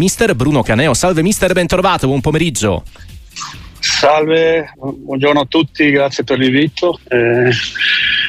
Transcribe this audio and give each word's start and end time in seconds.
mister 0.00 0.34
Bruno 0.34 0.62
Caneo. 0.62 0.94
Salve 0.94 1.20
mister, 1.20 1.52
ben 1.52 1.66
trovato, 1.66 2.06
buon 2.06 2.22
pomeriggio. 2.22 2.84
Salve, 3.78 4.72
buongiorno 4.74 5.40
a 5.40 5.44
tutti, 5.44 5.90
grazie 5.90 6.24
per 6.24 6.38
l'invito 6.38 6.98
eh, 7.06 7.50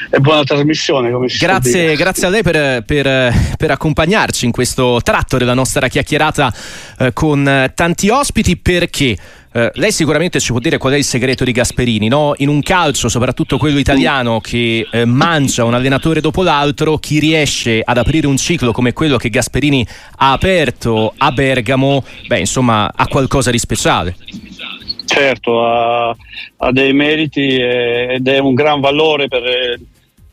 e 0.09 0.19
buona 0.19 0.43
trasmissione. 0.43 1.09
Grazie, 1.39 1.95
grazie 1.95 2.27
a 2.27 2.29
lei 2.29 2.43
per, 2.43 2.83
per, 2.83 3.33
per, 3.57 3.71
accompagnarci 3.71 4.45
in 4.45 4.51
questo 4.51 4.99
tratto 5.01 5.37
della 5.37 5.53
nostra 5.53 5.87
chiacchierata 5.87 6.53
eh, 6.99 7.13
con 7.13 7.71
tanti 7.73 8.09
ospiti 8.09 8.57
perché 8.57 9.17
eh, 9.53 9.69
lei 9.73 9.91
sicuramente 9.91 10.39
ci 10.39 10.51
può 10.51 10.59
dire 10.59 10.77
qual 10.77 10.93
è 10.93 10.97
il 10.97 11.03
segreto 11.03 11.43
di 11.43 11.51
Gasperini, 11.51 12.07
no? 12.07 12.33
In 12.37 12.47
un 12.47 12.61
calcio, 12.61 13.09
soprattutto 13.09 13.57
quello 13.57 13.79
italiano, 13.79 14.39
che 14.39 14.87
eh, 14.89 15.03
mangia 15.03 15.65
un 15.65 15.73
allenatore 15.73 16.21
dopo 16.21 16.41
l'altro, 16.41 16.97
chi 16.97 17.19
riesce 17.19 17.81
ad 17.83 17.97
aprire 17.97 18.27
un 18.27 18.37
ciclo 18.37 18.71
come 18.71 18.93
quello 18.93 19.17
che 19.17 19.29
Gasperini 19.29 19.85
ha 20.17 20.31
aperto 20.31 21.13
a 21.17 21.31
Bergamo, 21.33 22.03
beh, 22.27 22.39
insomma, 22.39 22.91
ha 22.95 23.07
qualcosa 23.07 23.51
di 23.51 23.57
speciale. 23.57 24.15
Certo, 25.05 25.65
ha, 25.65 26.15
ha 26.57 26.71
dei 26.71 26.93
meriti 26.93 27.57
ed 27.59 28.25
è 28.25 28.37
un 28.37 28.53
gran 28.53 28.79
valore 28.79 29.27
per 29.27 29.43
eh, 29.43 29.79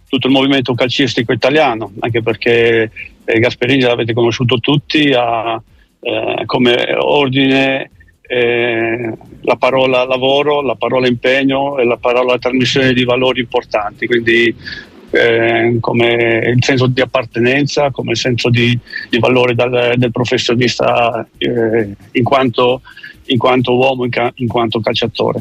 tutto 0.09 0.29
il 0.29 0.33
movimento 0.33 0.75
calcistico 0.75 1.33
italiano, 1.33 1.91
anche 1.99 2.23
perché 2.23 2.93
eh, 3.25 3.39
Gasperini 3.41 3.83
l'avete 3.83 4.13
conosciuto 4.13 4.61
tutti, 4.61 5.13
ha 5.13 5.61
eh, 6.01 6.43
come 6.47 6.95
ordine 6.97 7.91
eh, 8.31 9.13
la 9.41 9.57
parola 9.57 10.05
lavoro, 10.05 10.61
la 10.61 10.75
parola 10.75 11.09
impegno 11.09 11.79
e 11.79 11.85
la 11.85 11.97
parola 11.97 12.39
trasmissione 12.39 12.93
di 12.93 13.05
valori 13.05 13.41
importanti, 13.41 14.07
quindi 14.07 14.55
eh, 15.11 15.79
come 15.81 16.53
il 16.55 16.63
senso 16.63 16.87
di 16.87 17.01
appartenenza, 17.01 17.91
come 17.91 18.11
il 18.11 18.19
senso 18.19 18.51
di, 18.51 18.79
di 19.09 19.19
valore 19.19 19.55
dal, 19.55 19.95
del 19.97 20.13
professionista 20.13 21.27
eh, 21.39 21.95
in, 22.13 22.23
quanto, 22.23 22.83
in, 23.27 23.39
quanto, 23.39 23.75
uomo, 23.75 24.05
in, 24.05 24.11
ca, 24.11 24.31
in, 24.37 24.47
quanto 24.47 24.81
calciatore. 24.81 25.41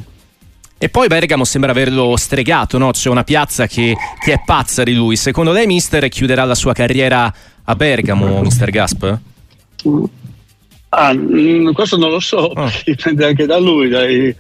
E 0.78 0.88
poi 0.88 1.08
Bergamo 1.08 1.44
sembra 1.44 1.72
averlo 1.72 2.16
stregato, 2.16 2.78
no? 2.78 2.92
c'è 2.92 3.10
una 3.10 3.26
piazza 3.26 3.68
che, 3.68 3.98
che, 4.24 4.34
è 4.34 4.42
pazza 4.46 4.84
di 4.84 4.94
lui. 4.94 5.18
Secondo 5.18 5.52
lei, 5.52 5.66
mister, 5.66 6.08
chiuderà 6.08 6.46
la 6.46 6.56
sua 6.56 6.72
carriera 6.72 7.34
a 7.64 7.76
Bergamo, 7.76 8.40
mister 8.42 8.70
Gasp? 8.70 9.18
Ah, 11.00 11.14
mm, 11.14 11.74
questo 11.74 11.96
non 11.96 12.10
lo 12.10 12.20
so, 12.20 12.38
oh. 12.38 12.72
dipende 12.84 13.26
anche 13.28 13.46
da 13.46 13.60
lui, 13.60 13.88
dai, 13.88 14.36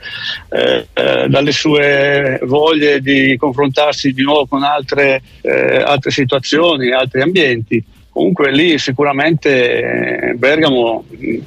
eh, 0.49 0.87
eh, 0.91 1.27
dalle 1.27 1.51
sue 1.51 2.39
voglie 2.45 2.99
di 2.99 3.37
confrontarsi 3.37 4.11
di 4.11 4.23
nuovo 4.23 4.47
con 4.47 4.63
altre, 4.63 5.21
eh, 5.41 5.77
altre 5.77 6.09
situazioni, 6.09 6.91
altri 6.91 7.21
ambienti. 7.21 7.83
Comunque 8.09 8.51
lì 8.51 8.79
sicuramente 8.79 10.33
Bergamo 10.35 11.05
mm, 11.15 11.37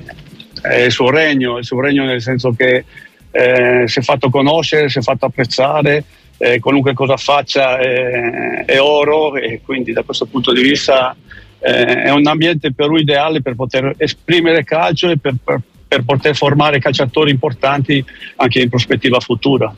è 0.62 0.82
il 0.82 0.92
suo 0.92 1.10
regno, 1.10 1.58
il 1.58 1.64
suo 1.64 1.80
regno 1.80 2.04
nel 2.04 2.22
senso 2.22 2.52
che 2.52 2.84
eh, 3.32 3.82
si 3.86 3.98
è 3.98 4.02
fatto 4.02 4.30
conoscere, 4.30 4.88
si 4.88 5.00
è 5.00 5.02
fatto 5.02 5.26
apprezzare, 5.26 6.04
eh, 6.38 6.60
qualunque 6.60 6.94
cosa 6.94 7.16
faccia 7.16 7.78
è, 7.78 8.64
è 8.64 8.80
oro 8.80 9.34
e 9.34 9.60
quindi 9.64 9.92
da 9.92 10.04
questo 10.04 10.26
punto 10.26 10.52
di 10.52 10.62
vista 10.62 11.16
eh, 11.60 12.02
è 12.02 12.10
un 12.10 12.26
ambiente 12.26 12.72
per 12.72 12.88
lui 12.88 13.02
ideale 13.02 13.42
per 13.42 13.54
poter 13.54 13.94
esprimere 13.98 14.64
calcio 14.64 15.08
e 15.08 15.18
per, 15.18 15.34
per, 15.42 15.60
per 15.86 16.02
poter 16.04 16.36
formare 16.36 16.78
calciatori 16.78 17.30
importanti 17.30 18.04
anche 18.36 18.60
in 18.60 18.68
prospettiva 18.68 19.20
futura. 19.20 19.74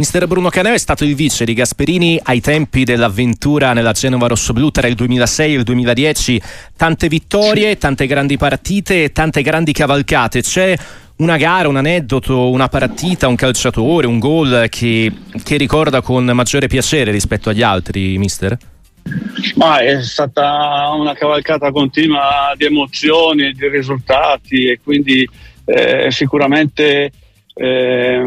Mister 0.00 0.26
Bruno 0.26 0.48
Caneo 0.48 0.72
è 0.72 0.78
stato 0.78 1.04
il 1.04 1.14
vice 1.14 1.44
di 1.44 1.52
Gasperini 1.52 2.18
ai 2.22 2.40
tempi 2.40 2.84
dell'avventura 2.84 3.74
nella 3.74 3.92
Genova 3.92 4.28
Rossoblu 4.28 4.70
tra 4.70 4.86
il 4.86 4.94
2006 4.94 5.52
e 5.52 5.58
il 5.58 5.62
2010. 5.62 6.42
Tante 6.74 7.08
vittorie, 7.08 7.76
tante 7.76 8.06
grandi 8.06 8.38
partite, 8.38 9.12
tante 9.12 9.42
grandi 9.42 9.72
cavalcate. 9.72 10.40
C'è 10.40 10.74
una 11.16 11.36
gara, 11.36 11.68
un 11.68 11.76
aneddoto, 11.76 12.48
una 12.48 12.68
partita, 12.68 13.28
un 13.28 13.34
calciatore, 13.34 14.06
un 14.06 14.18
gol 14.18 14.68
che, 14.70 15.12
che 15.42 15.56
ricorda 15.58 16.00
con 16.00 16.24
maggiore 16.24 16.66
piacere 16.66 17.10
rispetto 17.10 17.50
agli 17.50 17.62
altri, 17.62 18.16
mister? 18.16 18.56
Ma 19.56 19.78
è 19.80 20.02
stata 20.02 20.90
una 20.94 21.14
cavalcata 21.14 21.70
continua 21.70 22.52
di 22.56 22.64
emozioni, 22.66 23.46
e 23.46 23.52
di 23.52 23.68
risultati 23.68 24.68
e 24.68 24.80
quindi 24.82 25.28
eh, 25.64 26.10
sicuramente 26.10 27.10
eh, 27.62 28.22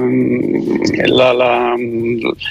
la, 1.07 1.31
la, 1.31 1.73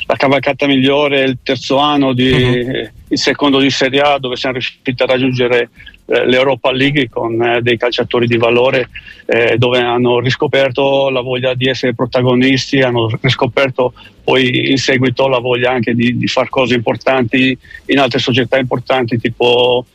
la, 0.06 0.16
cavalcata 0.16 0.66
migliore 0.66 1.22
è 1.22 1.26
il 1.28 1.38
terzo 1.41 1.76
anno, 1.76 2.12
di, 2.12 2.32
uh-huh. 2.32 2.88
il 3.06 3.19
secondo 3.19 3.60
di 3.60 3.70
Serie 3.70 4.00
A 4.00 4.19
dove 4.19 4.34
siamo 4.34 4.54
riusciti 4.54 5.00
a 5.00 5.06
raggiungere 5.06 5.70
eh, 6.06 6.26
l'Europa 6.26 6.72
League 6.72 7.09
con 7.09 7.41
eh, 7.41 7.62
dei 7.62 7.76
calciatori 7.76 8.26
di 8.26 8.37
valore 8.37 8.88
eh, 9.26 9.56
dove 9.59 9.78
hanno 9.78 10.19
riscoperto 10.19 11.09
la 11.10 11.20
voglia 11.20 11.54
di 11.54 11.69
essere 11.69 11.94
protagonisti, 11.94 12.81
hanno 12.81 13.09
riscoperto 13.20 13.93
poi 14.25 14.70
in 14.70 14.78
seguito 14.78 15.28
la 15.28 15.38
voglia 15.38 15.70
anche 15.70 15.94
di, 15.94 16.16
di 16.16 16.26
fare 16.26 16.49
cose 16.49 16.75
importanti 16.75 17.56
in 17.87 17.99
altre 18.00 18.19
società 18.19 18.59
importanti 18.59 19.20
tipo 19.20 19.87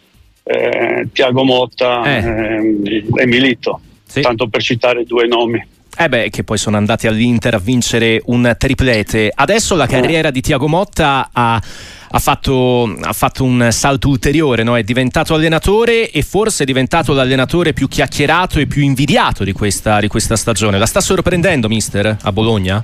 eh, 0.44 1.09
Tiago 1.12 1.44
Motta 1.44 2.04
eh. 2.06 2.25
ehm, 2.25 2.84
e 3.14 3.25
Milito, 3.25 3.81
sì. 4.06 4.22
tanto 4.22 4.48
per 4.48 4.62
citare 4.62 5.04
due 5.04 5.28
nomi. 5.28 5.75
Eh 6.00 6.09
beh, 6.09 6.30
che 6.30 6.44
poi 6.44 6.58
sono 6.58 6.78
andati 6.78 7.08
all'Inter 7.08 7.56
a 7.56 7.59
vincere 7.59 8.22
un 8.25 8.53
triplete. 8.58 9.31
Adesso 9.34 9.75
la 9.75 9.88
carriera 9.88 10.30
di 10.30 10.41
Tiago 10.41 10.68
Motta 10.68 11.30
ha 11.31 11.62
ha 12.09 12.19
fatto, 12.19 12.96
ha 13.02 13.13
fatto 13.13 13.44
un 13.44 13.68
salto 13.72 14.07
ulteriore, 14.07 14.63
no? 14.63 14.78
è 14.78 14.84
diventato 14.84 15.34
allenatore 15.34 16.09
e 16.09 16.22
forse 16.22 16.63
è 16.63 16.66
diventato 16.66 17.13
l'allenatore 17.13 17.74
più 17.74 17.88
chiacchierato 17.88 18.59
e 18.59 18.66
più 18.66 18.81
invidiato 18.81 19.44
di 19.44 19.52
questa, 19.52 20.00
di 20.00 20.07
questa 20.07 20.36
stagione. 20.36 20.78
La 20.78 20.86
sta 20.86 21.02
sorprendendo, 21.02 21.68
mister, 21.68 22.18
a 22.22 22.31
Bologna? 22.31 22.84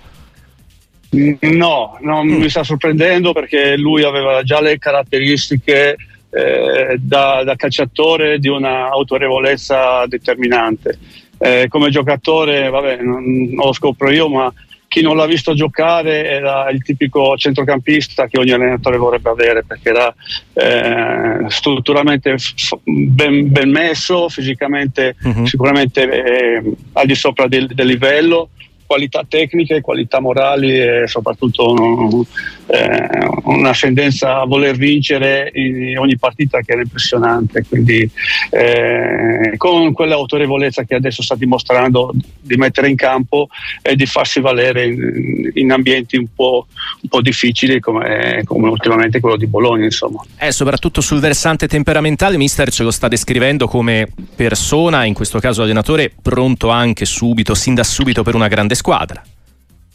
No, 1.11 1.97
non 2.01 2.27
mm. 2.27 2.33
mi 2.33 2.49
sta 2.49 2.63
sorprendendo 2.63 3.33
perché 3.33 3.77
lui 3.77 4.03
aveva 4.03 4.41
già 4.43 4.59
le 4.59 4.77
caratteristiche 4.79 5.95
eh, 6.31 6.97
da, 6.99 7.43
da, 7.43 7.55
calciatore 7.55 8.39
di 8.39 8.47
una 8.47 8.89
autorevolezza 8.89 10.05
determinante. 10.07 10.97
Eh, 11.43 11.67
come 11.67 11.89
giocatore, 11.89 12.69
vabbè, 12.69 13.01
non, 13.01 13.21
non, 13.51 13.65
lo 13.65 13.73
scopro 13.73 14.09
io, 14.09 14.29
ma 14.29 14.53
chi 14.87 15.01
non 15.01 15.17
l'ha 15.17 15.25
visto 15.25 15.53
giocare 15.53 16.29
era 16.29 16.69
il 16.69 16.81
tipico 16.83 17.35
centrocampista 17.35 18.27
che 18.27 18.39
ogni 18.39 18.51
allenatore 18.51 18.95
vorrebbe 18.97 19.29
avere 19.29 19.63
perché 19.65 19.89
era 19.89 20.15
eh, 20.53 21.49
strutturalmente 21.49 22.37
f- 22.37 22.77
ben, 22.83 23.51
ben, 23.51 23.71
messo, 23.71 24.29
fisicamente 24.29 25.15
uh-huh. 25.21 25.45
sicuramente 25.45 26.03
eh, 26.03 26.73
al 26.93 27.05
di 27.07 27.15
sopra 27.15 27.47
del, 27.47 27.67
del 27.67 27.87
livello 27.87 28.49
qualità 28.93 29.25
tecniche, 29.27 29.81
qualità 29.81 30.19
morali 30.19 30.79
e 30.79 31.07
soprattutto 31.07 32.27
eh, 32.67 33.27
un'ascendenza 33.45 34.41
a 34.41 34.45
voler 34.45 34.75
vincere 34.75 35.49
in 35.55 35.97
ogni 35.97 36.15
partita 36.15 36.59
che 36.61 36.73
era 36.73 36.81
impressionante. 36.81 37.65
Quindi 37.67 38.07
eh, 38.51 39.55
con 39.57 39.93
quell'autorevolezza 39.93 40.83
che 40.83 40.93
adesso 40.93 41.23
sta 41.23 41.33
dimostrando 41.33 42.13
di 42.39 42.55
mettere 42.55 42.87
in 42.87 42.95
campo 42.95 43.47
e 43.81 43.95
di 43.95 44.05
farsi 44.05 44.39
valere 44.39 44.85
in, 44.85 45.49
in 45.55 45.71
ambienti 45.71 46.15
un 46.15 46.27
po', 46.33 46.67
un 47.01 47.09
po', 47.09 47.21
difficili 47.21 47.79
come, 47.79 48.43
come, 48.45 48.69
ultimamente 48.69 49.19
quello 49.19 49.37
di 49.37 49.47
Bologna. 49.47 49.85
Insomma. 49.85 50.23
Eh, 50.37 50.51
soprattutto 50.51 51.01
sul 51.01 51.19
versante 51.19 51.67
temperamentale, 51.67 52.37
mister 52.37 52.69
ce 52.69 52.83
lo 52.83 52.91
sta 52.91 53.07
descrivendo 53.07 53.67
come 53.67 54.07
persona, 54.35 55.05
in 55.05 55.15
questo 55.15 55.39
caso 55.39 55.63
allenatore, 55.63 56.11
pronto 56.21 56.69
anche 56.69 57.05
subito, 57.05 57.55
sin 57.55 57.73
da 57.73 57.83
subito 57.83 58.21
per 58.21 58.35
una 58.35 58.47
grande 58.47 58.75
squadra. 58.75 58.81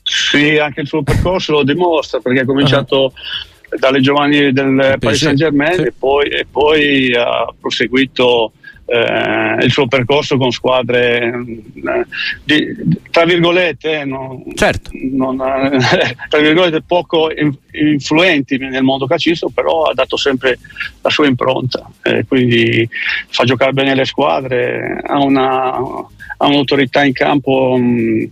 Sì, 0.02 0.56
anche 0.56 0.80
il 0.80 0.86
suo 0.86 1.02
percorso 1.02 1.52
lo 1.52 1.62
dimostra 1.62 2.18
perché 2.20 2.40
ha 2.40 2.44
cominciato 2.44 3.04
uh-huh. 3.04 3.78
dalle 3.78 4.00
giovani 4.00 4.52
del 4.52 4.96
Paris 4.98 5.18
Saint 5.18 5.36
Germain 5.36 5.74
sì. 5.74 5.82
e, 5.82 5.92
poi, 5.96 6.28
e 6.28 6.46
poi 6.50 7.14
ha 7.14 7.52
proseguito 7.60 8.52
eh, 8.90 9.64
il 9.64 9.70
suo 9.70 9.86
percorso 9.86 10.38
con 10.38 10.50
squadre 10.50 11.26
eh, 11.26 12.06
di, 12.42 12.74
tra 13.10 13.24
virgolette, 13.24 14.04
non, 14.04 14.42
certo. 14.54 14.90
non, 15.12 15.38
eh, 15.40 15.78
tra 16.28 16.40
virgolette 16.40 16.82
poco 16.86 17.28
influenti 17.72 18.56
nel 18.56 18.82
mondo 18.82 19.06
calcistico, 19.06 19.52
però 19.54 19.84
ha 19.84 19.94
dato 19.94 20.16
sempre 20.16 20.58
la 21.02 21.10
sua 21.10 21.26
impronta, 21.26 21.86
eh, 22.02 22.24
quindi 22.26 22.88
fa 23.28 23.44
giocare 23.44 23.72
bene 23.72 23.94
le 23.94 24.06
squadre, 24.06 25.02
ha, 25.06 25.18
una, 25.18 25.72
ha 25.74 26.46
un'autorità 26.46 27.04
in 27.04 27.12
campo 27.12 27.76
mh, 27.76 27.82
mm, 27.82 28.24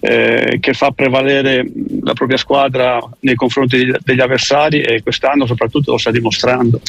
eh, 0.00 0.58
che 0.60 0.72
fa 0.72 0.90
prevalere 0.90 1.64
la 2.02 2.14
propria 2.14 2.36
squadra 2.36 3.00
nei 3.20 3.36
confronti 3.36 3.92
degli 4.02 4.20
avversari 4.20 4.80
e 4.80 5.02
quest'anno 5.02 5.46
soprattutto 5.46 5.92
lo 5.92 5.98
sta 5.98 6.10
dimostrando. 6.10 6.80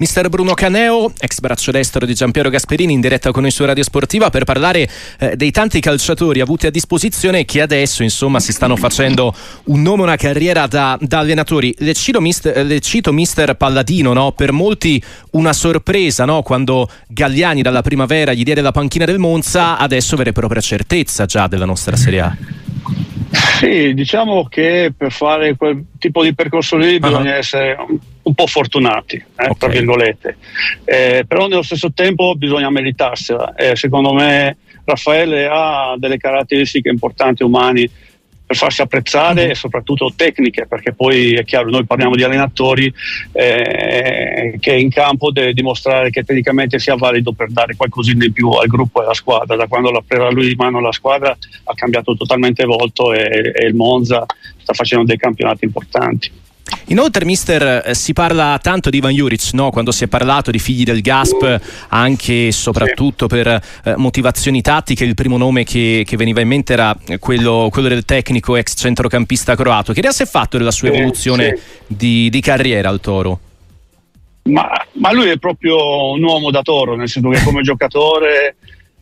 Mister 0.00 0.30
Bruno 0.30 0.54
Caneo, 0.54 1.12
ex 1.18 1.40
braccio 1.40 1.70
destro 1.72 2.06
di 2.06 2.14
Giampiero 2.14 2.48
Gasperini, 2.48 2.94
in 2.94 3.02
diretta 3.02 3.32
con 3.32 3.42
noi 3.42 3.50
su 3.50 3.66
Radio 3.66 3.84
Sportiva 3.84 4.30
per 4.30 4.44
parlare 4.44 4.88
eh, 5.18 5.36
dei 5.36 5.50
tanti 5.50 5.78
calciatori 5.78 6.40
avuti 6.40 6.66
a 6.66 6.70
disposizione 6.70 7.44
che 7.44 7.60
adesso 7.60 8.02
insomma 8.02 8.40
si 8.40 8.50
stanno 8.50 8.76
facendo 8.76 9.34
un 9.64 9.82
nome, 9.82 10.00
una 10.00 10.16
carriera 10.16 10.66
da, 10.66 10.96
da 10.98 11.18
allenatori. 11.18 11.74
Le 11.76 11.92
cito, 11.92 12.18
mister, 12.22 12.64
le 12.64 12.80
cito 12.80 13.12
mister 13.12 13.52
Palladino, 13.56 14.14
no? 14.14 14.32
per 14.32 14.52
molti 14.52 15.02
una 15.32 15.52
sorpresa 15.52 16.24
no? 16.24 16.40
quando 16.40 16.88
Galliani 17.06 17.60
dalla 17.60 17.82
primavera 17.82 18.32
gli 18.32 18.42
diede 18.42 18.62
la 18.62 18.72
panchina 18.72 19.04
del 19.04 19.18
Monza, 19.18 19.76
adesso 19.76 20.16
vera 20.16 20.30
e 20.30 20.32
propria 20.32 20.62
certezza 20.62 21.26
già 21.26 21.46
della 21.46 21.66
nostra 21.66 21.96
Serie 21.96 22.20
A. 22.20 22.36
Sì, 23.58 23.92
diciamo 23.92 24.46
che 24.48 24.94
per 24.96 25.12
fare 25.12 25.56
quel 25.56 25.84
tipo 25.98 26.22
di 26.22 26.34
percorso 26.34 26.78
lì 26.78 26.94
uh-huh. 26.94 27.00
bisogna 27.00 27.34
essere 27.34 27.76
un 28.22 28.34
po' 28.34 28.46
fortunati, 28.46 29.16
eh, 29.16 29.24
okay. 29.36 29.54
tra 29.58 29.68
virgolette, 29.68 30.36
eh, 30.84 31.24
però 31.26 31.46
nello 31.46 31.62
stesso 31.62 31.92
tempo 31.92 32.34
bisogna 32.34 32.70
meritarsela. 32.70 33.54
Eh, 33.54 33.76
secondo 33.76 34.12
me 34.12 34.56
Raffaele 34.84 35.48
ha 35.50 35.94
delle 35.96 36.16
caratteristiche 36.16 36.88
importanti 36.88 37.42
umane 37.42 37.88
per 38.50 38.58
farsi 38.58 38.82
apprezzare 38.82 39.42
mm-hmm. 39.42 39.50
e 39.50 39.54
soprattutto 39.54 40.12
tecniche, 40.16 40.66
perché 40.66 40.92
poi 40.92 41.34
è 41.34 41.44
chiaro, 41.44 41.70
noi 41.70 41.84
parliamo 41.84 42.16
di 42.16 42.24
allenatori 42.24 42.92
eh, 43.32 44.56
che 44.58 44.74
in 44.74 44.90
campo 44.90 45.30
deve 45.30 45.52
dimostrare 45.52 46.10
che 46.10 46.24
tecnicamente 46.24 46.80
sia 46.80 46.96
valido 46.96 47.30
per 47.30 47.52
dare 47.52 47.76
qualcosina 47.76 48.24
in 48.24 48.32
più 48.32 48.50
al 48.50 48.66
gruppo 48.66 49.00
e 49.00 49.04
alla 49.04 49.14
squadra. 49.14 49.54
Da 49.54 49.68
quando 49.68 49.92
l'ha 49.92 50.02
presa 50.04 50.30
lui 50.30 50.48
di 50.48 50.56
mano 50.56 50.80
la 50.80 50.90
squadra 50.90 51.30
ha 51.30 51.74
cambiato 51.74 52.16
totalmente 52.16 52.64
volto 52.64 53.12
e, 53.12 53.52
e 53.54 53.66
il 53.66 53.74
Monza 53.76 54.26
sta 54.56 54.72
facendo 54.72 55.04
dei 55.04 55.16
campionati 55.16 55.64
importanti. 55.64 56.32
Inoltre, 56.86 57.24
mister, 57.24 57.82
eh, 57.86 57.94
si 57.94 58.12
parla 58.12 58.58
tanto 58.60 58.90
di 58.90 58.96
Ivan 58.98 59.12
Juric, 59.12 59.50
no? 59.52 59.70
quando 59.70 59.92
si 59.92 60.04
è 60.04 60.06
parlato 60.08 60.50
di 60.50 60.58
figli 60.58 60.82
del 60.82 61.02
Gasp, 61.02 61.60
anche 61.88 62.48
e 62.48 62.52
soprattutto 62.52 63.26
per 63.26 63.46
eh, 63.46 63.94
motivazioni 63.96 64.60
tattiche. 64.60 65.04
Il 65.04 65.14
primo 65.14 65.36
nome 65.36 65.64
che, 65.64 66.02
che 66.06 66.16
veniva 66.16 66.40
in 66.40 66.48
mente 66.48 66.72
era 66.72 66.96
quello, 67.18 67.68
quello, 67.70 67.88
del 67.88 68.04
tecnico 68.04 68.56
ex 68.56 68.74
centrocampista 68.76 69.54
croato. 69.54 69.92
Che 69.92 69.98
idea 70.00 70.10
si 70.10 70.22
è 70.22 70.26
fatto 70.26 70.58
della 70.58 70.70
sua 70.70 70.90
sì, 70.90 70.94
evoluzione 70.94 71.56
sì. 71.56 71.62
Di, 71.86 72.30
di, 72.30 72.40
carriera 72.40 72.88
al 72.88 73.00
Toro? 73.00 73.40
Ma, 74.44 74.68
ma, 74.94 75.12
lui 75.12 75.28
è 75.28 75.38
proprio 75.38 76.12
un 76.12 76.22
uomo 76.22 76.50
da 76.50 76.62
Toro, 76.62 76.96
nel 76.96 77.08
senso 77.08 77.28
che 77.28 77.42
come 77.42 77.62
giocatore 77.62 78.56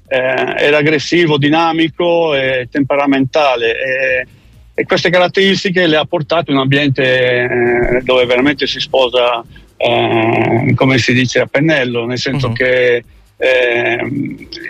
eh, 0.06 0.18
era 0.18 0.78
aggressivo, 0.78 1.38
dinamico 1.38 2.34
e 2.34 2.68
temperamentale. 2.70 3.72
E, 3.72 4.26
e 4.78 4.84
queste 4.84 5.10
caratteristiche 5.10 5.88
le 5.88 5.96
ha 5.96 6.04
portate 6.04 6.52
in 6.52 6.56
un 6.56 6.62
ambiente 6.62 7.02
eh, 7.02 8.00
dove 8.04 8.26
veramente 8.26 8.68
si 8.68 8.78
sposa, 8.78 9.42
eh, 9.76 10.72
come 10.76 10.98
si 10.98 11.12
dice, 11.12 11.40
a 11.40 11.46
pennello, 11.46 12.06
nel 12.06 12.16
senso 12.16 12.46
uh-huh. 12.46 12.52
che 12.52 13.04
eh, 13.36 13.98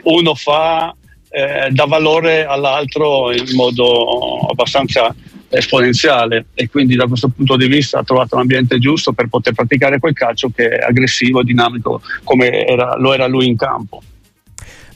uno 0.04 0.34
fa, 0.34 0.96
eh, 1.28 1.68
dà 1.72 1.84
valore 1.84 2.46
all'altro 2.46 3.32
in 3.32 3.54
modo 3.54 4.46
abbastanza 4.48 5.14
esponenziale 5.50 6.46
e 6.54 6.70
quindi 6.70 6.96
da 6.96 7.06
questo 7.06 7.28
punto 7.28 7.56
di 7.56 7.66
vista 7.66 7.98
ha 7.98 8.02
trovato 8.02 8.36
l'ambiente 8.36 8.78
giusto 8.78 9.12
per 9.12 9.28
poter 9.28 9.52
praticare 9.52 9.98
quel 9.98 10.14
calcio 10.14 10.48
che 10.48 10.70
è 10.70 10.86
aggressivo 10.86 11.40
e 11.40 11.44
dinamico 11.44 12.00
come 12.24 12.64
era, 12.64 12.96
lo 12.96 13.12
era 13.12 13.26
lui 13.26 13.46
in 13.46 13.58
campo. 13.58 14.00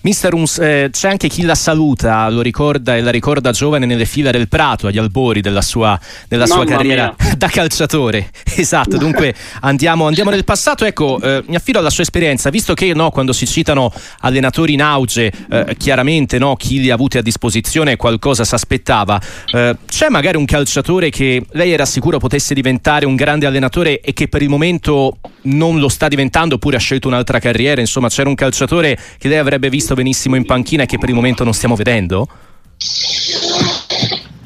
Mister 0.03 0.35
Ums, 0.35 0.59
eh, 0.59 0.89
c'è 0.91 1.09
anche 1.09 1.29
chi 1.29 1.43
la 1.43 1.55
saluta, 1.55 2.29
lo 2.29 2.41
ricorda 2.41 2.97
e 2.97 3.03
la 3.03 3.13
ricorda 3.13 3.53
giovane 3.53 3.87
nelle 3.87 4.05
fila 4.05 4.33
del 4.33 4.49
Prato, 4.49 4.89
agli 4.89 4.99
albori 4.99 5.41
della 5.41 5.63
sua, 5.63 5.99
della 6.27 6.47
sua 6.47 6.65
carriera 6.65 7.15
mia. 7.17 7.35
da 7.39 7.47
calciatore. 7.47 8.31
Esatto, 8.57 8.97
dunque 8.97 9.33
andiamo, 9.63 10.09
andiamo, 10.09 10.31
nel 10.31 10.43
passato. 10.43 10.85
Ecco, 10.85 11.21
eh, 11.21 11.45
mi 11.47 11.55
affido 11.55 11.79
alla 11.79 11.91
sua 11.91 12.03
esperienza, 12.03 12.51
visto 12.51 12.75
che 12.75 12.93
no, 12.95 13.11
quando 13.11 13.33
si 13.33 13.47
citano 13.47 13.93
allenatori 14.21 14.73
in 14.73 14.83
auge, 14.83 15.33
eh, 15.49 15.77
chiaramente 15.79 16.37
no, 16.39 16.57
chi 16.57 16.81
li 16.81 16.91
ha 16.91 16.95
avuti 16.95 17.19
a 17.19 17.23
disposizione 17.23 17.95
qualcosa 17.95 18.43
si 18.43 18.55
aspettava. 18.57 19.21
Eh, 19.53 19.77
c'è 19.87 20.09
magari 20.09 20.37
un 20.37 20.47
calciatore 20.47 21.11
che 21.11 21.45
lei 21.53 21.71
era 21.71 21.87
sicuro 21.87 22.19
potesse 22.19 22.55
diventare 22.55 23.07
un 23.07 23.15
grande 23.15 23.47
allenatore 23.47 24.01
e 24.01 24.13
che 24.13 24.27
per 24.27 24.43
il 24.43 24.49
momento 24.49 25.19
non 25.43 25.79
lo 25.79 25.89
sta 25.89 26.09
diventando 26.09 26.57
oppure 26.57 26.77
ha 26.77 26.81
scelto 26.81 27.07
un'altra 27.07 27.39
carriera? 27.39 27.81
Insomma, 27.81 28.09
c'era 28.09 28.29
un 28.29 28.35
calciatore 28.35 28.99
che 29.19 29.29
lei 29.29 29.39
avrebbe 29.39 29.71
visto 29.71 29.92
visto 29.93 29.95
benissimo 29.95 30.37
in 30.37 30.45
panchina 30.45 30.83
e 30.83 30.87
che 30.87 30.99
per 30.99 31.09
il 31.09 31.15
momento 31.15 31.45
non 31.45 31.53
stiamo 31.53 31.75
vedendo? 31.75 32.27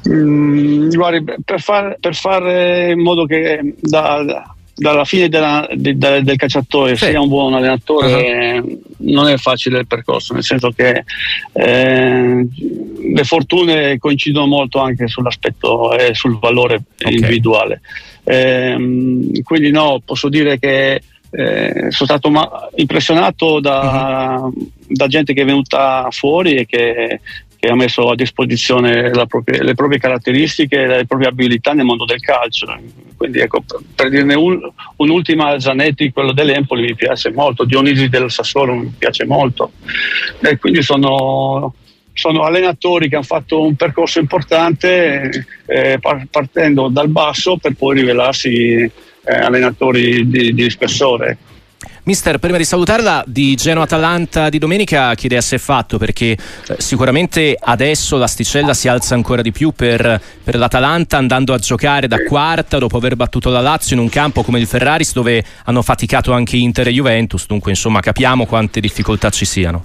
Mm, 0.09 0.91
guardi, 0.91 1.25
per, 1.45 1.61
far, 1.61 1.97
per, 1.99 2.15
fare 2.15 2.93
in 2.93 3.01
modo 3.01 3.27
che 3.27 3.75
da, 3.81 4.23
da, 4.23 4.55
dalla 4.75 5.05
fine 5.05 5.29
della, 5.29 5.69
de, 5.73 5.97
de, 5.97 6.23
del 6.23 6.37
calciatore 6.37 6.97
sì. 6.97 7.07
sia 7.07 7.21
un 7.21 7.29
buon 7.29 7.55
allenatore 7.55 8.59
uh-huh. 8.59 8.81
non 8.99 9.29
è 9.29 9.37
facile 9.37 9.81
il 9.81 9.87
percorso, 9.87 10.35
nel 10.35 10.45
senso 10.45 10.71
che 10.71 11.05
eh, 11.53 12.47
le 13.13 13.25
fortune 13.25 13.99
coincidono 13.99 14.47
molto 14.47 14.79
anche 14.79 15.09
sull'aspetto 15.09 15.97
e 15.97 16.15
sul 16.15 16.39
valore 16.39 16.83
okay. 17.01 17.15
individuale. 17.15 17.81
Eh, 18.23 19.41
quindi 19.43 19.71
no, 19.71 20.03
posso 20.05 20.29
dire 20.29 20.59
che 20.59 21.01
eh, 21.37 21.91
sono 21.91 22.09
stato 22.09 22.31
ma- 22.31 22.69
impressionato 22.77 23.61
da, 23.61 24.41
uh-huh. 24.43 24.71
da, 24.87 25.07
gente 25.07 25.35
che 25.35 25.43
è 25.43 25.45
venuta 25.45 26.09
fuori 26.11 26.55
e 26.55 26.65
che, 26.65 27.21
che 27.59 27.69
ha 27.69 27.75
messo 27.75 28.09
a 28.09 28.15
disposizione 28.15 29.11
propria, 29.29 29.63
le 29.63 29.75
proprie 29.75 29.99
caratteristiche 29.99 30.81
e 30.81 30.87
le 30.87 31.07
proprie 31.07 31.29
abilità 31.29 31.75
nel 31.75 31.85
mondo 31.85 32.07
del 32.07 32.21
calcio. 32.21 32.67
Quindi 33.19 33.41
ecco, 33.41 33.63
per 33.95 34.09
dirne 34.09 34.35
un, 34.35 34.59
un'ultima, 34.97 35.61
Zanetti, 35.61 36.11
quello 36.11 36.33
dell'Empoli, 36.33 36.85
mi 36.85 36.95
piace 36.95 37.31
molto, 37.31 37.65
Dionisi 37.65 38.09
del 38.09 38.31
Sassuolo 38.31 38.75
mi 38.75 38.95
piace 38.97 39.27
molto. 39.27 39.73
E 40.41 40.57
quindi 40.57 40.81
sono, 40.81 41.75
sono 42.15 42.45
allenatori 42.45 43.11
che 43.11 43.17
hanno 43.17 43.25
fatto 43.25 43.61
un 43.61 43.75
percorso 43.75 44.21
importante 44.21 45.45
eh, 45.67 45.99
partendo 46.31 46.89
dal 46.89 47.09
basso 47.09 47.59
per 47.59 47.75
poi 47.75 47.97
rivelarsi 47.97 48.91
eh, 49.27 49.35
allenatori 49.35 50.29
di, 50.29 50.55
di 50.55 50.71
spessore. 50.71 51.37
Mister, 52.05 52.39
prima 52.39 52.57
di 52.57 52.65
salutarla, 52.65 53.25
di 53.27 53.57
Genoa-Atalanta 53.57 54.49
di 54.49 54.59
domenica 54.59 55.17
che 55.17 55.27
idea 55.27 55.41
si 55.41 55.57
è 55.57 55.59
fatto? 55.59 55.99
Perché 55.99 56.31
eh, 56.31 56.39
sicuramente 56.79 57.57
adesso 57.61 58.17
l'asticella 58.17 58.75
si 58.75 58.87
alza 58.87 59.15
ancora 59.17 59.43
di 59.43 59.51
più 59.51 59.73
per, 59.73 60.21
per, 60.45 60.57
l'Atalanta 60.57 61.17
andando 61.17 61.53
a 61.53 61.59
giocare 61.59 62.07
da 62.07 62.23
quarta 62.23 62.79
dopo 62.79 62.97
aver 62.97 63.17
battuto 63.17 63.51
la 63.51 63.61
Lazio 63.61 63.97
in 63.97 64.03
un 64.03 64.09
campo 64.09 64.45
come 64.45 64.61
il 64.61 64.69
Ferraris 64.69 65.13
dove 65.13 65.45
hanno 65.65 65.83
faticato 65.83 66.31
anche 66.33 66.57
Inter 66.57 66.87
e 66.87 66.93
Juventus, 66.93 67.47
dunque 67.47 67.73
insomma 67.73 67.99
capiamo 67.99 68.47
quante 68.47 68.79
difficoltà 68.79 69.31
ci 69.31 69.45
siano. 69.45 69.85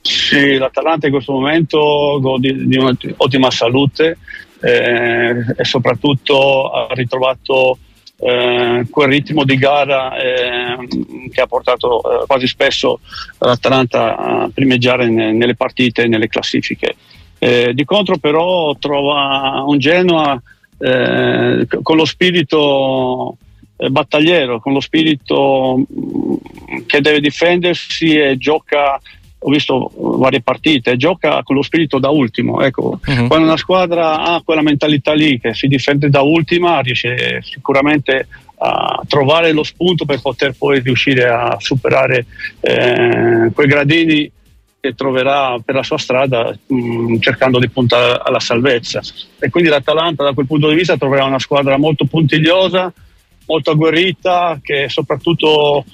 Sì, 0.00 0.56
l'Atalanta 0.56 1.06
in 1.06 1.12
questo 1.12 1.32
momento 1.32 2.18
gode 2.20 2.66
di 2.66 2.76
un'ottima 2.76 3.52
salute 3.52 4.18
eh, 4.60 5.44
e 5.56 5.64
soprattutto 5.64 6.70
ha 6.70 6.88
ritrovato 6.92 7.78
eh, 8.18 8.86
quel 8.88 9.08
ritmo 9.08 9.44
di 9.44 9.56
gara 9.56 10.16
eh, 10.16 10.88
che 11.30 11.40
ha 11.40 11.46
portato 11.46 12.22
eh, 12.22 12.26
quasi 12.26 12.46
spesso 12.46 13.00
l'Atalanta 13.38 14.16
a 14.16 14.50
primeggiare 14.52 15.08
ne, 15.08 15.32
nelle 15.32 15.54
partite 15.54 16.02
e 16.02 16.08
nelle 16.08 16.28
classifiche. 16.28 16.96
Eh, 17.38 17.74
di 17.74 17.84
contro 17.84 18.16
però 18.16 18.74
trova 18.76 19.62
un 19.66 19.78
Genoa 19.78 20.40
eh, 20.78 21.66
con 21.82 21.96
lo 21.96 22.04
spirito 22.04 23.36
battagliero, 23.76 24.58
con 24.60 24.72
lo 24.72 24.80
spirito 24.80 25.76
mm, 25.78 26.86
che 26.86 27.00
deve 27.00 27.20
difendersi 27.20 28.16
e 28.16 28.38
gioca 28.38 28.98
ho 29.38 29.50
visto 29.50 29.92
varie 30.18 30.40
partite, 30.40 30.96
gioca 30.96 31.42
con 31.42 31.56
lo 31.56 31.62
spirito 31.62 31.98
da 31.98 32.10
ultimo. 32.10 32.62
Ecco, 32.62 33.00
uh-huh. 33.04 33.26
Quando 33.26 33.46
una 33.46 33.56
squadra 33.56 34.22
ha 34.22 34.42
quella 34.44 34.62
mentalità 34.62 35.12
lì 35.12 35.38
che 35.38 35.54
si 35.54 35.68
difende 35.68 36.08
da 36.08 36.22
ultima, 36.22 36.80
riesce 36.80 37.42
sicuramente 37.42 38.26
a 38.58 39.02
trovare 39.06 39.52
lo 39.52 39.62
spunto 39.62 40.06
per 40.06 40.20
poter 40.20 40.54
poi 40.56 40.80
riuscire 40.80 41.28
a 41.28 41.56
superare 41.58 42.24
eh, 42.60 43.50
quei 43.52 43.66
gradini 43.66 44.30
che 44.80 44.94
troverà 44.94 45.58
per 45.62 45.74
la 45.74 45.82
sua 45.82 45.98
strada 45.98 46.56
mh, 46.66 46.76
mm, 46.76 47.16
cercando 47.18 47.58
di 47.58 47.68
puntare 47.68 48.20
alla 48.22 48.40
salvezza. 48.40 49.02
E 49.38 49.50
quindi 49.50 49.68
l'Atalanta 49.68 50.24
da 50.24 50.32
quel 50.32 50.46
punto 50.46 50.68
di 50.68 50.76
vista 50.76 50.96
troverà 50.96 51.24
una 51.24 51.38
squadra 51.38 51.76
molto 51.76 52.04
puntigliosa, 52.06 52.92
molto 53.46 53.70
agguerrita, 53.72 54.58
che 54.62 54.88
soprattutto 54.88 55.84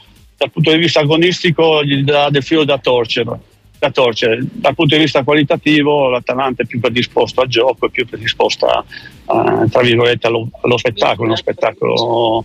dal 0.43 0.51
punto 0.51 0.73
di 0.73 0.79
vista 0.79 1.01
agonistico 1.01 1.85
gli 1.85 2.03
dà 2.03 2.29
del 2.29 2.43
filo 2.43 2.65
da 2.65 2.79
torcere. 2.79 3.39
Da 3.79 3.91
torcere. 3.91 4.41
Dal 4.41 4.75
punto 4.75 4.97
di 4.97 5.03
vista 5.03 5.23
qualitativo 5.23 6.09
l'Atalanta 6.09 6.63
è 6.63 6.67
più 6.67 6.81
predisposto 6.81 7.41
al 7.41 7.49
gioco, 7.49 7.87
è 7.87 7.91
più 7.91 8.07
predisposta 8.07 8.85
tra 9.25 9.83
virgolette 9.83 10.27
allo, 10.27 10.49
allo 10.61 10.77
spettacolo, 10.77 11.29
uno 11.29 11.37
spettacolo 11.37 12.45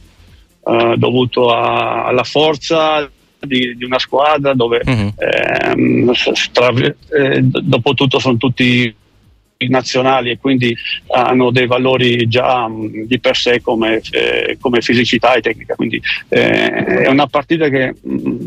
uh, 0.61 0.95
dovuto 0.95 1.49
a, 1.51 2.05
alla 2.05 2.23
forza 2.23 3.09
di, 3.39 3.75
di, 3.75 3.83
una 3.83 3.99
squadra 3.99 4.53
dove 4.53 4.81
uh-huh. 4.83 5.13
ehm, 5.15 6.11
tra, 6.51 6.69
eh, 6.69 7.41
dopo 7.41 7.93
tutto 7.93 8.19
sono 8.19 8.37
tutti 8.37 8.93
nazionali 9.69 10.31
e 10.31 10.37
quindi 10.37 10.75
hanno 11.07 11.51
dei 11.51 11.65
valori 11.65 12.27
già 12.27 12.67
mh, 12.67 13.05
di 13.05 13.19
per 13.19 13.35
sé 13.35 13.61
come, 13.61 14.01
eh, 14.11 14.57
come, 14.59 14.81
fisicità 14.81 15.33
e 15.33 15.41
tecnica. 15.41 15.75
Quindi 15.75 16.01
eh, 16.29 16.69
è 16.69 17.07
una 17.09 17.27
partita 17.27 17.69
che 17.69 17.95
mh, 17.99 18.37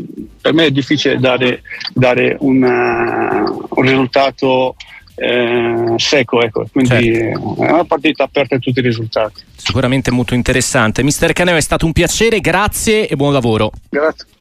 per 0.41 0.53
me 0.53 0.65
è 0.65 0.71
difficile 0.71 1.17
dare, 1.17 1.61
dare 1.93 2.37
una, 2.39 3.43
un 3.43 3.83
risultato 3.83 4.75
eh, 5.15 5.93
secco, 5.97 6.41
ecco. 6.41 6.65
quindi 6.71 6.89
certo. 6.89 7.55
è 7.59 7.71
una 7.71 7.85
partita 7.85 8.23
aperta 8.23 8.55
a 8.55 8.59
tutti 8.59 8.79
i 8.79 8.81
risultati. 8.81 9.43
Sicuramente 9.55 10.09
molto 10.09 10.33
interessante. 10.33 11.03
Mister 11.03 11.33
Caneo 11.33 11.55
è 11.55 11.61
stato 11.61 11.85
un 11.85 11.91
piacere, 11.91 12.39
grazie 12.39 13.07
e 13.07 13.15
buon 13.15 13.33
lavoro. 13.33 13.71
Grazie. 13.89 14.39